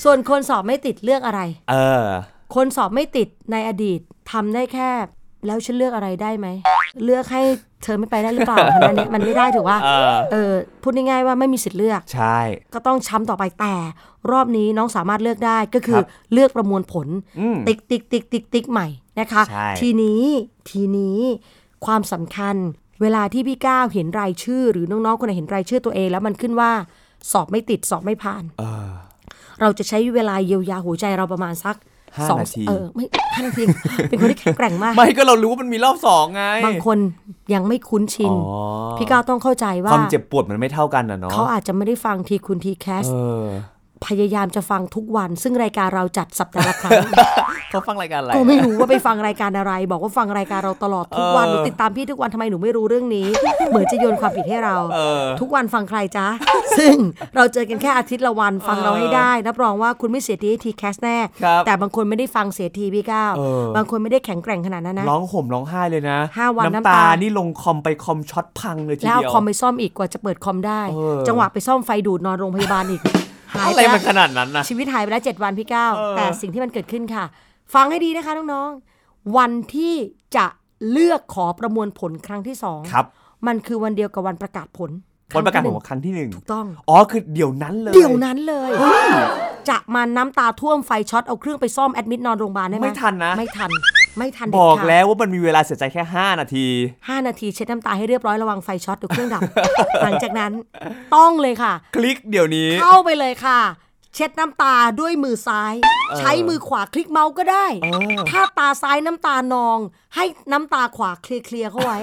[0.04, 2.06] ส่วนคนสอบไม่ติดเลือกอะไร เออ
[2.54, 4.90] คนสอบไม่ติดในอดีตทำได้แค่
[5.46, 6.46] แล้วฉันเลือกอะไรได้ไหม
[7.04, 7.42] เลือกให้
[7.82, 12.38] เธอไม่ไปได้หรือเปล่าคณะเนี้ยมันไม่ได้ถูกว่าเออเออพูดง่ายๆว่าไม่มีสิทธิ์เลือก ใช่
[12.74, 13.74] ก็ต้องช้ำต่อไปแต่
[14.30, 17.08] รอบนี้น้องสามารถเลือกได้ก็คือครับเลือกประมวลผล
[17.40, 18.88] อืมติ๊กติ๊กติ๊กติ๊กติ๊กใหม่
[19.20, 20.22] นะคะใช่ทีนี้
[20.70, 21.18] ทีนี้
[21.86, 22.56] ความสำคัญ
[23.02, 26.70] เวลาที่พี่ก้าวเห็นรายชื่อ หรือน้องๆคนไหนเห็นรายชื่อตัวเอง แล้วมันขึ้นว่า
[27.32, 28.88] สอบไม่ติดสอบไม่ผ่านเออ
[29.60, 31.76] เราจะใช้เวลาเยียวยาหัวใจเราประมาณสัก
[32.16, 33.04] ห้าสองนาทีเออไม่
[33.34, 33.62] ห้านาที
[34.08, 36.98] เป็นคนที่แข็งแกร่งมาก ไม่ก็เรารู้ว่ามันมีรอบสองไง บางคน
[37.54, 43.44] ยังไม่คุ้นชินอ๋อพี่ก้าวต้องเข้าใจว่า ความเจ็บปวดมันไม่เท่ากันนะเนาะเขาอาจจะไม่ได้ฟังทีคุณทีแคสเออ
[44.06, 47.04] พยายามจะฟังทุกวัน ซึ่งรายการเราจัดสัปดาห์ละครั้ง
[47.70, 53.26] เขาฟังรายการอะไรก็ไม่รู้ว่าไปฟังรายการอะไร บอกว่าฟังรายการเราตลอดทุกวันเออหนูติดตามพี่ทุกวันทำไมหนูไม่รู้เรื่องนี้
[53.70, 56.26] เหมือนจะโยนความผิดให้เราเออทุกวันฟังใครจ๊ะ
[56.78, 56.94] ซึ่ง
[57.36, 73.02] เราเจอกันแค่อาทิตย์ละวันฟังเราให้ได้รับรองว่าคุณไม่เสียทีให้ TCAS แน่ครับแต่บางคนไม่ได้ฟังเสียทีพี่ก้าวเออบางคนไม่ได้แข็งแกร่งขนาดนั้นนะร้องห่มร้องไห้เลยนะห้าวันน้ำน้ำตาตานี่ลงคอมไปคอมช็อตพังเลยทีแล้วเอาเดียวคอมไปซ่อมอีกกว่าจะเปิดคอมได้เออจังหวะไปซ่อมไฟดูดนอนโรงพยาบาลอีก
[73.54, 77.24] หายอะไรไปแล้วมันขนาดนั้นนะชีวิตหายไปแล้วเจ็ดวันพี่ก้าวเออแต่สิ่งที่มันเกิดขึ้นค่ะ
[77.74, 79.94] ฟังให้ดีนะคะน้องๆวันที่
[80.36, 80.46] จะ
[80.90, 83.06] เลือกขอประมวลผลครั้งที่สองครับ
[83.46, 84.90] มันคือวันเดียวกับวันประกาศผล
[85.36, 88.70] วันประกาศคขงองครั้งที่หนึ่งถูกต้อง อ๋อ คือเดี๋ยวนั้นเลย เดี๋ยวนั้นเลย
[89.70, 93.70] จะมาน้ำตาท่วมไฟช็อตเอาเครื่องไปซ่อม admit นอนโรงพยาบาลได้ไหมไม่ทันนะ ไม่ทัน
[94.16, 96.66] ไม่ทันบอกเด็ดขาดแล้วว่ามันมีเวลาเสียใจแค่ 5 นาที
[97.08, 99.42] ห้านาทีเช็ดน้ำตาให้เรียบร้อยระวังไฟช็อตเดี๋ยวเครื่องดับ
[100.04, 100.52] หลังจากนั้น
[101.16, 103.60] ต้องเลยค่ะ คลิกเดี๋ยวนี้ เข้าไปเลยค่ะ
[104.16, 105.74] เช็ดน้ำตาด้วยมือซ้าย
[106.18, 107.86] ใช้มือขวาคลิกเมาส์ก็ได้เอ
[108.18, 109.78] อถ้าตาซ้ายน้ำตานอง
[110.14, 111.98] ให้น้ำตาขวาเคลียร์ๆเข้าไว้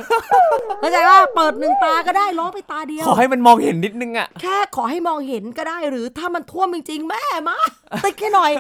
[0.79, 7.57] เข้าใจว่าเปิดหนึ่งตาก็ได้ล้อไปตาเดียว ขอให้มันมองเห็นนิดนึงอะแค่ขอให้มองเห็นก็ได้หรือถ้ามันท่วมจริงๆแม่มา
[8.03, 8.51] ติ๊กแค่หน่อย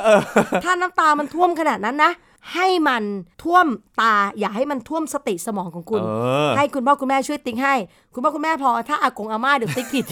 [0.63, 2.11] ถ้าน้ำตามันท่วมขนาดนั้นนะ
[2.53, 3.03] ให้มัน
[3.43, 3.67] ท่วม
[4.01, 6.09] ตา อย่าให้มันท่วมสติสมองของคุณเอ
[6.47, 7.75] อให้คุณพ่อคุณแม่ช่วยติ๊กให้
[8.13, 10.05] คุณพ่อคุณแม่พอถ้าอากงอาม่าเดี๋ยวติ๊กผิด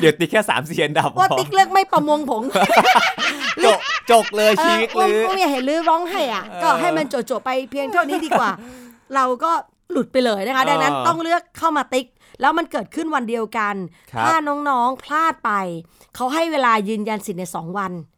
[0.00, 2.42] เดี๋ยวติ๊กแค่3ามเสียนดับว่าพอติ๊กเลือกไม่ประมวงผง
[3.64, 3.78] จก
[4.10, 8.50] จกเลยชีวิตเออลือว่าไม่เห็นลือร้องให้อะ ก็ให้มันโจๆไปเพียงเท่านี้ดีกว่า
[9.14, 9.52] เราก็
[9.92, 12.06] หลุดไปเลยนะคะ ดังนั้นเออต้องเลือกเข้ามาติ๊ก
[12.40, 13.74] แล้วมันเกิดขึ้นวันเดียวกัน
[14.12, 14.34] ครับถ้า
[14.68, 15.52] น้องๆพลาดไป
[16.14, 17.92] เขาให้เวลายืนยันสิทธิ์ใน 2 วัน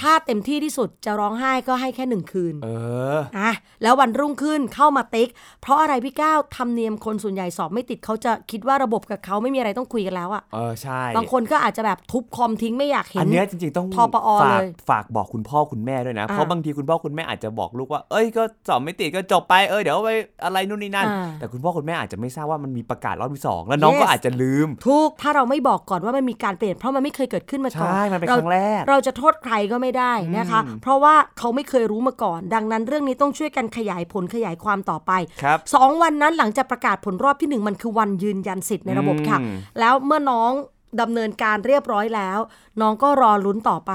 [0.00, 2.68] ถ้าเต็มที่ที่สุดจะร้องไห้ก็ให้แค่หนึ่งคืน เอ
[3.16, 5.28] ออะแล้ววันรุ่งขึ้นเข้ามาติ๊ก
[5.62, 20.10] เพราะอะไรพี่ก้าวทำเนียมคนส่วนใหญ่สอบไม่ติดเขาจะคิดว่าระบบกับเขาไม่มีอะไรต้องคุยกันแล้วอะเออใช่ บางคนก็อาจจะแบบทุบคอมทิ้งไม่อยากเห็อันนเนี้ยจริงๆต้องทปอฝากเลยฝากบอกคุณพ่อคุณแม่ด้วยนะ อ่าเพราะบางทีคุณพ่อคุณแม่อาจจะบอกลูกว่า เอ้ยก็สอบไม่ติดก็จบไป เออเดี๋ยวไป
[20.44, 40.52] อะไรนู่นนี่นั่น อ่าแต่คุณพ่อคุณแม่อาจจะไม่ทราบว่ามันมีประกาศรอบที่สองแล้วน้อง Yes ก็อาจจะลืม ทุกถ้าเราไม่บอกก่อนว่ามันมีการเปลี่ยนเพราะมันไม่เคยเกิดขึ้นมาก่อนใช่มันเป็นเราครั้งแรก เราจะโทษใครก็ไม่ได้นะคะ เพราะว่าเขาไม่เคยรู้มาก่อน ดังนั้นเรื่องนี้ต้องช่วยกันขยายผลขยายความต่อไปครับสองวันนั้นหลังจากประกาศผลรอบที่หนึ่งมันคือวันยืนยันสิทธิ์ในระบบค่ะอืมแล้วเมื่อน้อง
[41.00, 42.38] ดำเนินการเรียบร้อยแล้ว
[42.80, 43.92] น้องก็รอลุ้นต่อไป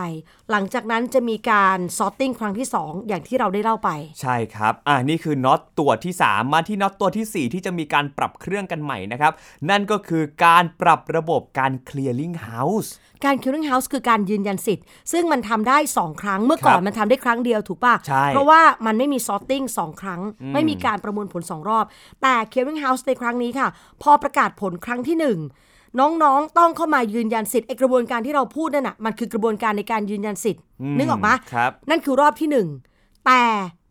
[0.52, 3.90] หลังจากนั้นจะมีการ sorting ครั้งที่ 2 อย่างที่เราได้เล่าไป
[4.22, 9.32] ใช่ครับ อ่านี่คือน็อตตัวที่ 3 มาที่น็อตตัวทีสี่4 ที่จะมีการปรับเครื่องกันใหม่นะครับ
[9.70, 12.90] นั่นก็คือการปรับระบบการ clearing house
[13.26, 20.22] การ clearing house คือการยืนยันสิทธิ์ ซึ่งมันทำได้ 2 ครั้งเมื่อก่อนครับมันทำได้ครั้งเดียวถูกป่ะใช่เพราะว่ามันไม่มี sorting 2 ครั้ง
[20.54, 21.86] ไม่มีการประมวลผล 2 รอบ
[22.22, 23.68] แต่ clearing house ในครั้งนี้ค่ะ
[24.04, 30.62] พอประกาศผลครั้งที่ 1 น้องๆ ต้องเข้ามายืนยันสิทธิ์ไอกระบวนการที่เราพูดนั่นน่ะมันคือกระบวนการในการยืนยันสิทธิ์
[30.98, 33.44] นึกออกไหมครับนั่นคือรอบที่ 1 แต่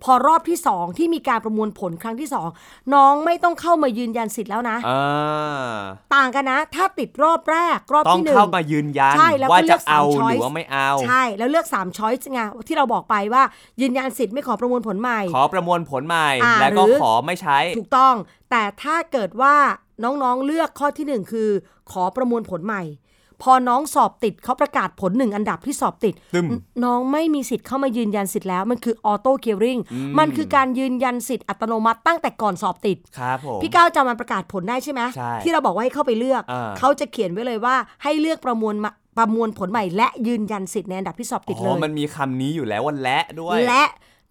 [0.04, 2.28] พอรอบที่2ที่มีการประมวลผลครั้งที่
[2.60, 5.74] 2น้องไม่ต้องเข้ามายืนยันสิทธิ์แล้วนะอ่า
[6.14, 13.42] ต่างกันนะ ถ้าติดรอบแรกรอบต้องที่หนึ่งเข้ามายืนยันใช่แล้วก็ว่าเลืจะอกสามเอาห choice รือว่าไม่เอาใช่แล้วเลือก3ช้อยส์ไงที่เราบอกไปว่า
[13.80, 18.14] ยืนยันสิทธิ์ไม่ขอประมวลผลใหม่ ขอประมวลผลใหม่อ่าแล้วก็หรือขอไม่ใช้ถูกต้อง
[18.50, 19.54] แต่ถ้าเกิดว่า
[20.04, 21.48] น้องๆเลือกข้อทีหนึ่1 คือ
[21.90, 22.82] ขอประมวลผลใหม่
[23.42, 29.78] พอน้องสอบติดเขาประกาศผลหนึ่งอันดับที่สอบติดตึมนน้องไม่มีสิทธิ์เข้ามายืนยันสิทธิ์แล้วมันคือออโต้เคียริง
[30.18, 43.84] มันคือการยืนยันสิทธิ์อัตโนมัติตั้งแต่ก่อนสอบติดครับผมพี่ก้าวจำมันประกาศผลได้ใช่ไหมใช่ที่เราบอกว่าให้เข้าไปเลือกอ่าเขาจะเขียนไว้เลยว่าให้เลือกประมวลมาประมวลผลใหม่ และยืนยันสิทธิ์ในอันดับที่สอบติดเลอ๋อยมันมีคำนี้อยู่แล้วว่าและด้วยและ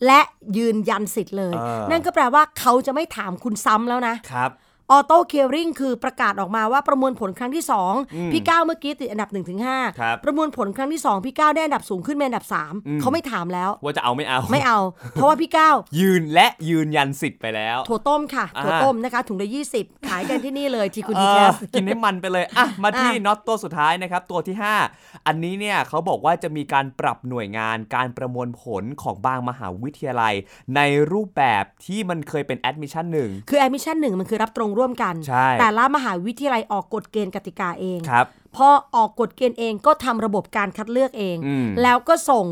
[0.05, 0.19] และ
[0.57, 4.51] ยืนยันสิทธิ์เลยเออนั่นก็แปลว่าเขาจะไม่ถามคุณซ้ำแล้วนะครับ
[4.91, 7.63] ออโต้เค r ริงคือประกาศออกมาว่าประมวลผลครั้งที่
[7.97, 14.79] 2 พี่ก้าวเมื่อกี้ติดอันดับ1นถึงหครับประมวลผลครั้งที่ 2 พี่ก้าวได้อันดับสูงขึ้นเป็นอันดับ 3 เขาไม่ถามแล้ว ว่าจะเอาไม่เอาไม่เอา
[15.13, 24.55] เพราะว่าพี่ก้าวยืนและยืนยันสิทธิ์ไปแล้วถั่วต้มค่ะอ่าถั่วต้มนะคะถุงละ20 ขายกันที่นี่เลยทีคุณเอทีอแคสกินให้มันไปเลยอะมาที่อะน็อตตัวสุดท้ายนะครับตัวที่
[24.91, 30.33] 5 อันนี้เนี่ยเขาบอกว่าจะมีการปรับหน่วยงานการประมวลผลของบางมหาวิทยาลัย
[30.75, 42.45] ในรูปแบบที่มันเคยเป็น admission หนึ่งคือ admission หนึ่งมันคือรับตรงร่วมกันใช่แต่ละมหาวิทยาลัยออกกฎเกณฑ์กติกาเองครับพอออกกฎเกณฑ์เองก็ทำระบบการคัดเลือกเองอืมแล้วก็ส่ง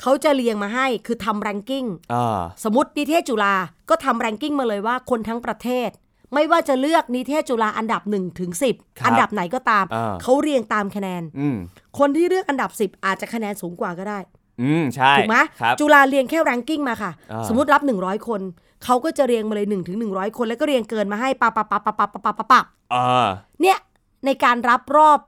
[0.00, 3.54] เขาจะเรียงมาให้คือทำ ranking เออสมมตินิเทศจุฬา
[3.90, 5.90] ก็ทำแรงกิ้งมาเลยว่าคนทั้งประเทศ
[6.34, 11.56] ไม่ว่าจะเลือกนิเทศจุฬาอันดับ1ถึง10ครับอันดับไหนก็ตามอ่าเขาเรียงตามคะแนนอืม
[11.98, 14.18] คนที่เลือกอันดับ 10 อาจจะคะแนนสูงกว่าก็ได้
[14.62, 18.40] อืมใช่ ถูกไหมครับจุฬาเรียงแค่แรงกิ้งมาค่ะอ่าสมมติรับ 100 คน
[18.84, 22.60] เขาก็จะเรียงมาเลย1ถึง100คน แล้วก็เรียงเกินมาให้ปะปะปะปะปะปะปะปะปะ
[22.90, 23.28] เออ
[23.62, 23.78] เนี่ย
[24.26, 25.18] ในการรับรอบ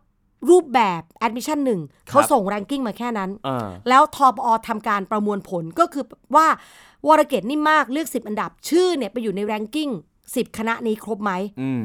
[0.51, 6.05] รูปแบบ admission หนึ่งเขาส่งแรงกิ้งมาแค่นั้นเออแล้วทอปอทำการประมวลผลก็คือ
[6.37, 6.47] ว่า
[7.07, 9.91] วรเกตนิ่มมากเลือก 10 อันดับ ชื่อเนี่ยไปอยู่ในแรงกิ้ง
[10.25, 11.33] 10 คณะนี้ครบไหม
[11.63, 11.85] อืม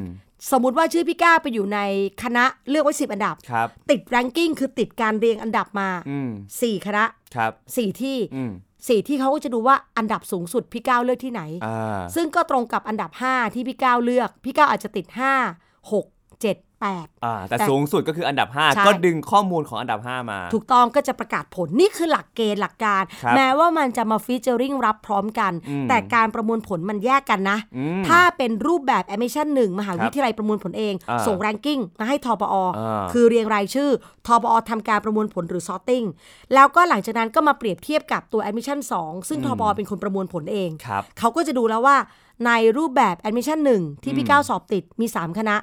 [0.52, 1.80] สมมุติว่าชื่อพี่ก้าไปอยู่ใน
[2.24, 6.30] คณะเลือกไว้10 อันดับครับติดแรงกิ้งคือติดการเรียงอันดับมาอืม
[6.62, 8.52] 4คณะครับ4ที่อืม
[8.88, 15.06] สี่ที่เขาก็จะดูว่าอันดับสูงสุดพี่ก้าวเลือกที่ไหนอ่าซึ่งก็ตรงกับอันดับ 5 ที่พี่ก้าวเลือก พี่ก้าวอาจจะติด
[15.50, 33.90] 5 6 7 8อ่าแต่แต่สูงสุดก็คืออันดับใช่5ก็ดึงข้อมูลของอันดับ 5 มา ถูกต้องก็จะประกาศผลนี่คือหลักเกณฑ์หลักการครับแม้ว่ามันจะมาฟีเจอริงรับพร้อมกันอืมแต่การประมวลผลมันแยกกันนะอืมถ้าเป็นรูปแบบ admission 1มหาวิทยาลัยประมวลผลเองอ่าส่งแรงกิ้งมาให้ทปออ่าคือเรียงรายชื่อ
[34.28, 36.06] ทปอทำการประมวลผลหรือ sorting
[36.54, 41.98] แล้วก็หลังจากนั้นก็มาเปรียบเทียบกับตัว admission 2ซึ่งทปอเป็นคนประมวลผลเองครับเขาก็จะดูแล้วว่า
[42.46, 45.56] ในรูปแบบ admission 1ที่พี่ก้าวสอบติดมี 3 คณะ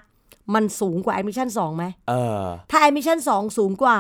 [0.55, 3.99] มันสูงกว่า admission 2ไหมเออถ้า admission 2สูงกว่า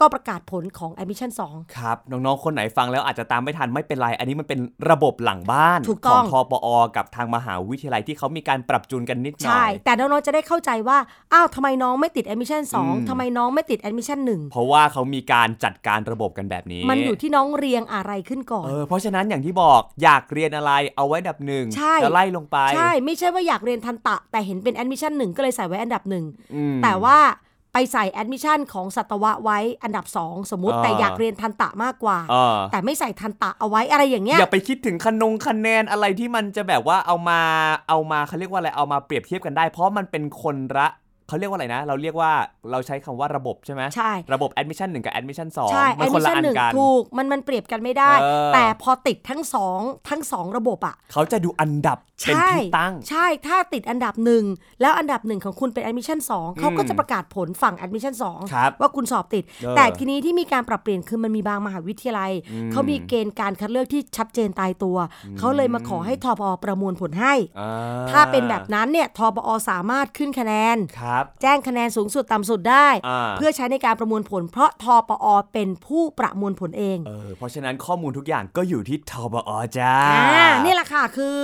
[0.00, 10.98] ก็ประกาศผลของ admission 2 ครับ น้องๆ คนไหนฟังแล้วอาจจะตามไม่ทันไม่เป็นไร อันนี้มันเป็นระบบหลังบ้านถูกขต้อองงทปอ กับทางมหาวิทยาลัยที่เขามีการปรับจูนกันนิดหน่อใช่ยแต่น้องๆ จะได้เข้าใจว่า
[11.32, 27.18] อ้าวทำไมน้องไม่ติด admission อืม2ทำไมน้องไม่ติด admission เพราะว่าเขามีการจัดการระบบกันแบบนี้1มันอยู่ที่น้องเรียงอะไรขึ้นก่อน เออ เพราะฉะนั้นอย่างที่บอกอยากเรียนอะไรเอาไว้อันดับหนึ่งใช่แล้วไล่ลงไป ใช่ ไม่ใช่ว่าอยากเรียนทันตะ แต่เห็นเป็น admission 1 ก็เลยใส่ไว้อันดับหนึ่งอืมแต่ว่า
[27.78, 37.40] ไปใส่ admission ของสัตวะไว้อันดับ 2 สมมติอ่าแต่อยากเรียนทันตะมากกว่าเออแต่ไม่ใส่ทันตะเอาไว้อะไรอย่างเงี้ยอย่าไปคิดถึงคะนงคะแนนอะไรที่มันจะแบบว่าเอามา
[37.88, 40.88] เอามาเขาเรียกว่าอะไรเอามาเปรียบเทียบกันได้ เพราะมันเป็นคนละ
[41.28, 42.32] เขาเรียกว่าอะไรนะ เราเรียกว่า
[42.70, 54.44] เราใช้คำว่าระบบใช่ไหมใช่ระบบ admission 1 กับ admission 2ใช่มันคนละ admission อันหนึ่งกันถูกมันมันเปรียบกันไม่ได้เออแต่พอติดทั้งสองทั้งสองระบบอะเขาจะดูอันดับเป็นใช่ที่ตั้ง ใช่ถ้าติดอันดับหนึ่ง
[54.80, 58.14] แล้วอันดับหนึ่งของคุณเป็น admission 2เขาก็จะประกาศผลฝั่ง admission
[58.52, 62.32] ครับ2ว่าคุณสอบติดเออแต่ทีนี้ที่มีการปรับเปลี่ยนคือมันมีบางมหาวิทยาลัย
[62.72, 64.96] เขามีเกณฑ์การคัดเลือกที่ชัดเจนตายตัว
[65.38, 67.68] เขาเลยมาขอให้ทปอประมวลผลให้อ่
[68.10, 70.76] ถ้าเป็นแบบนั้นเนี่ยทปอสามารถขึ้นคะแนน
[71.16, 81.38] ครับ แจ้งคะแนนสูงสุดต่ำสุดได้อ่าเพื่อใช้ในการประมวลผล เพราะทปอเป็นผู้ประมวลผลเองเออเพราะฉะนั้นข้อมูลทุกอย่างก็อยู่ที่ทบอจ้าอ่านี่แหละค่ะคือ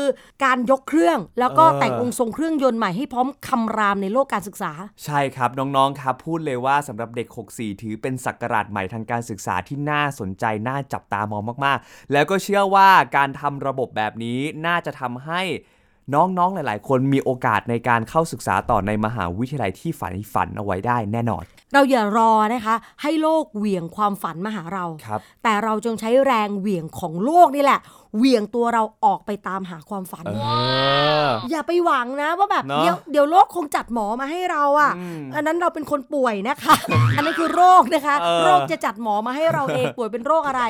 [0.45, 4.73] การยกเครื่องแล้วก็เออแต่งองค์ทรงเครื่องยนต์ใหม่ให้พร้อมคำรามในโลกการศึกษา
[5.05, 15.43] ใช่ครับน้องๆครับพูดเลยว่าสำหรับเด็ก 64 ถือเป็นศักราชใหม่ทางการศึกษาที่น่าสนใจน่าจับตามองมากๆ แล้วก็เชื่อว่าการทำระบบแบบนี้น่าจะทำให้
[16.15, 27.81] น้องๆ หลาย ๆ คนมีโอกาสในการเข้าศึกษาต่อในมหาวิทยาลัยที่ฝันฝันเอาไว้ได้แน่นอน เราอย่ารอนะคะ ให้โลกเหวี่ยงความฝันมาหาเรา ครับ แต่เราจงใช้แรงเหวี่ยงของโลกนี่แหละ
[28.17, 30.31] เหวี่ยงตัวเราออกไปตามหาความฝัน เอ
[31.27, 36.75] อ อย่าไปหวังนะว่าแบบเนอะเดี๋ยวเดี๋ยวโลกคงจัดหมอมาให้เราอะ่ะ อืมอันนั้นเราเป็นคนป่วยนะคะ
[37.17, 40.63] อันนั้นคือโรคนะคะ เออ โรคจะจัดหมอมาให้เราเอง ป่วยเป็นโรคอะไร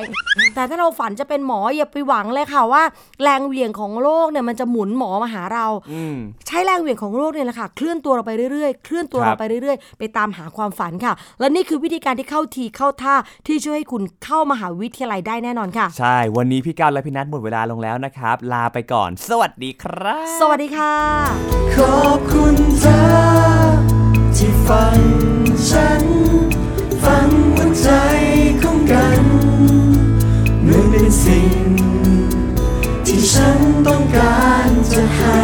[0.55, 2.83] แต่ถ้าเราฝันจะเป็นหมออย่าไปหวังเลยค่ะว่า
[3.23, 13.15] แรงเหวี่ยงของโลกเนี่ยมันจะหมุนหมอมาหาเรา อืม ใช้แรงเหวี่ยงของโลกเนี่ยแหละค่ะเคลื่อนตัวเราไปเรื่อยๆ เคลื่อนตัวครัเราบ ไปเรื่อยๆ ไปตามหาความฝันค่ะ และนี่คือวิธีการที่เข้าทีเข้าท่า
[13.47, 20.95] ที่ช่วยให้คุณเข้ามหาวิทยาลัยได้แน่นอนค่ะ ใช่ วันนี้พี่ก้าวและพี่นัทหมดเวลาลงแล้วนะครับ ลาไปก่อน สวัสดีครับ สวัสดีค่ะ
[21.75, 22.99] ขอบคุณเธอ
[24.37, 24.99] ที่ฟัง
[25.69, 26.03] ฉัน
[27.03, 27.87] ฟังหัวใจ
[28.61, 29.23] ของกัน
[30.63, 31.53] เหมือนเป็นสิ่ง
[33.05, 35.43] ที่ฉันต้องการจะให้